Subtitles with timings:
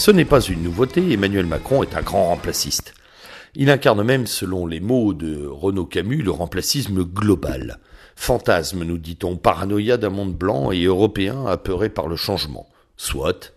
[0.00, 2.94] Ce n'est pas une nouveauté, Emmanuel Macron est un grand remplaciste.
[3.54, 7.80] Il incarne même, selon les mots de Renaud Camus, le remplacisme global.
[8.16, 12.66] Fantasme, nous dit-on, paranoïa d'un monde blanc et européen apeuré par le changement.
[12.96, 13.52] Soit.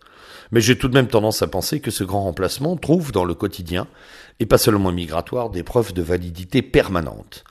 [0.52, 3.36] Mais j'ai tout de même tendance à penser que ce grand remplacement trouve dans le
[3.36, 3.88] quotidien,
[4.42, 7.46] et pas seulement migratoire, des preuves de validité permanente.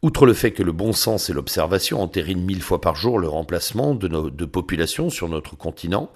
[0.00, 3.28] Outre le fait que le bon sens et l'observation entérinent mille fois par jour le
[3.28, 6.10] remplacement de, de populations sur notre continent,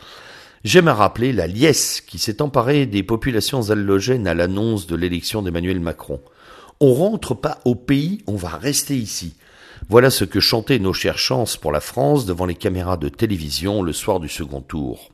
[0.64, 5.42] J'aime à rappeler la liesse qui s'est emparée des populations allogènes à l'annonce de l'élection
[5.42, 6.20] d'Emmanuel Macron.
[6.78, 9.34] On rentre pas au pays, on va rester ici.
[9.88, 13.82] Voilà ce que chantaient nos chères chances pour la France devant les caméras de télévision
[13.82, 15.10] le soir du second tour.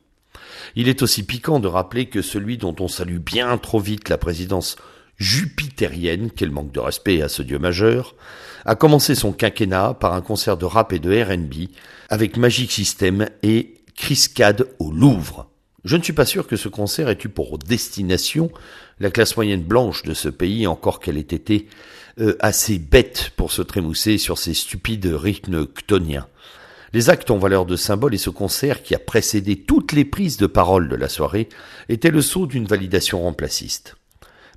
[0.77, 4.19] Il est aussi piquant de rappeler que celui dont on salue bien trop vite la
[4.19, 4.77] présidence
[5.17, 8.15] jupitérienne, quel manque de respect à ce dieu majeur,
[8.67, 11.71] a commencé son quinquennat par un concert de rap et de R&B
[12.11, 15.51] avec Magic System et Criscade au Louvre.
[15.85, 18.51] Je ne suis pas sûr que ce concert ait eu pour destination
[19.01, 21.67] la classe moyenne blanche de ce pays, encore qu'elle ait été
[22.21, 26.29] euh, assez bête pour se trémousser sur ces stupides rythmes ctoniens.
[26.93, 30.37] Les actes ont valeur de symbole et ce concert qui a précédé toutes les prises
[30.37, 31.49] de parole de la soirée
[31.89, 33.97] était le saut d'une validation remplaciste.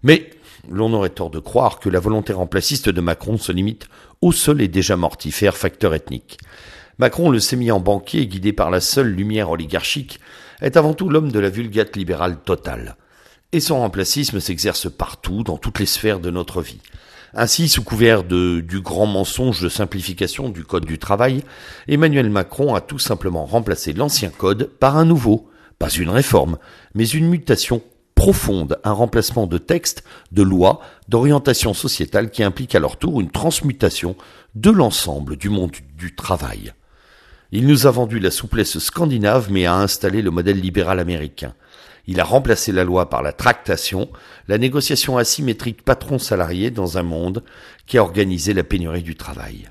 [0.03, 0.29] Mais
[0.69, 3.87] l'on aurait tort de croire que la volonté remplaciste de Macron se limite
[4.21, 6.37] au seul et déjà mortifère facteur ethnique.
[7.01, 10.19] Macron, le sémillant banquier guidé par la seule lumière oligarchique,
[10.61, 12.95] est avant tout l'homme de la vulgate libérale totale.
[13.53, 16.79] Et son remplacisme s'exerce partout, dans toutes les sphères de notre vie.
[17.33, 21.43] Ainsi, sous couvert du grand mensonge de simplification du Code du travail,
[21.87, 26.59] Emmanuel Macron a tout simplement remplacé l'ancien Code par un nouveau, pas une réforme,
[26.93, 27.81] mais une mutation
[28.13, 33.31] profonde, un remplacement de textes, de lois, d'orientation sociétale qui implique à leur tour une
[33.31, 34.15] transmutation
[34.53, 36.73] de l'ensemble du monde du travail.
[37.53, 41.53] Il nous a vendu la souplesse scandinave mais a installé le modèle libéral américain.
[42.07, 44.09] Il a remplacé la loi par la tractation,
[44.47, 47.43] la négociation asymétrique patron-salarié dans un monde
[47.87, 49.69] qui a organisé la pénurie du travail.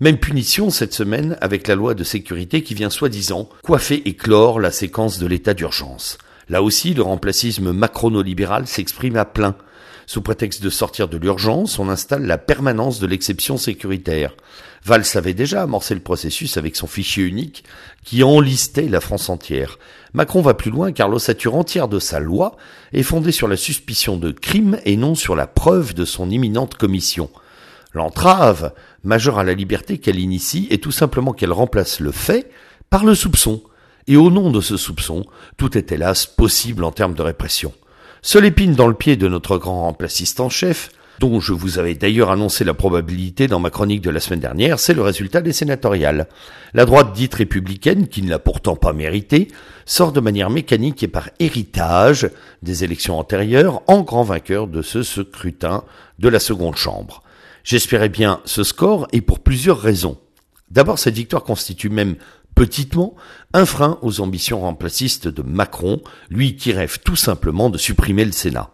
[0.00, 4.58] Même punition cette semaine avec la loi de sécurité qui vient soi-disant coiffer et clore
[4.58, 6.18] la séquence de l'état d'urgence.
[6.52, 9.56] Là aussi, le remplacisme macronolibéral s'exprime à plein.
[10.04, 14.34] Sous prétexte de sortir de l'urgence, on installe la permanence de l'exception sécuritaire.
[14.84, 17.64] Valls avait déjà amorcé le processus avec son fichier unique
[18.04, 19.78] qui enlistait la France entière.
[20.12, 22.58] Macron va plus loin car l'ossature entière de sa loi
[22.92, 26.74] est fondée sur la suspicion de crime et non sur la preuve de son imminente
[26.74, 27.30] commission.
[27.94, 28.74] L'entrave
[29.04, 32.50] majeure à la liberté qu'elle initie est tout simplement qu'elle remplace le fait
[32.90, 33.62] par le soupçon.
[34.06, 35.24] Et au nom de ce soupçon,
[35.56, 37.72] tout est hélas possible en termes de répression.
[38.22, 41.94] Seule épine dans le pied de notre grand remplaciste en chef, dont je vous avais
[41.94, 45.52] d'ailleurs annoncé la probabilité dans ma chronique de la semaine dernière, c'est le résultat des
[45.52, 46.26] sénatoriales.
[46.74, 49.48] La droite dite républicaine, qui ne l'a pourtant pas mérité,
[49.84, 52.28] sort de manière mécanique et par héritage
[52.62, 55.84] des élections antérieures en grand vainqueur de ce scrutin
[56.18, 57.22] de la seconde chambre.
[57.64, 60.18] J'espérais bien ce score et pour plusieurs raisons.
[60.70, 62.16] D'abord, cette victoire constitue même
[62.54, 63.14] petitement
[63.54, 68.32] un frein aux ambitions remplacistes de Macron, lui qui rêve tout simplement de supprimer le
[68.32, 68.70] Sénat.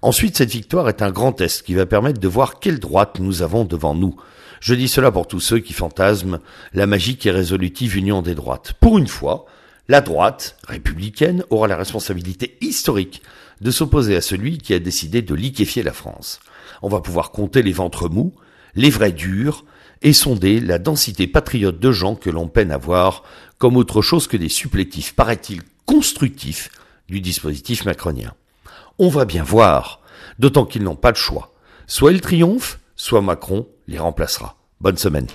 [0.00, 3.42] Ensuite, cette victoire est un grand test qui va permettre de voir quelle droite nous
[3.42, 4.16] avons devant nous.
[4.60, 6.38] Je dis cela pour tous ceux qui fantasment
[6.72, 8.74] la magique et résolutive union des droites.
[8.80, 9.46] Pour une fois,
[9.88, 13.22] la droite républicaine aura la responsabilité historique
[13.60, 16.40] de s'opposer à celui qui a décidé de liquéfier la France.
[16.82, 18.34] On va pouvoir compter les ventres mous,
[18.74, 19.64] les vrais durs,
[20.02, 23.22] et sonder la densité patriote de gens que l'on peine à voir
[23.58, 26.70] comme autre chose que des supplétifs, paraît-il, constructifs
[27.08, 28.34] du dispositif macronien.
[28.98, 30.00] On va bien voir,
[30.38, 31.52] d'autant qu'ils n'ont pas le choix.
[31.86, 34.56] Soit ils triomphent, soit Macron les remplacera.
[34.80, 35.26] Bonne semaine.